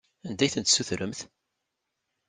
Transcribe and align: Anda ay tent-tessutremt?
Anda 0.27 0.43
ay 0.45 0.51
tent-tessutremt? 0.53 1.19